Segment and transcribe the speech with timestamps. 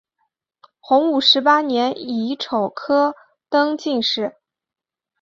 [0.79, 3.13] 洪武十八年乙丑科
[3.49, 4.35] 登进士。